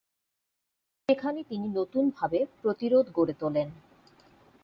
[1.09, 3.67] সেখানে তিনি নতুনভাবে প্রতিরোধ গড়ে তোলেন।